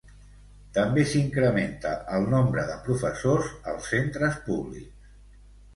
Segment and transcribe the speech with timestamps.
[0.77, 5.11] També s'incrementa el nombre de professors als centres públics.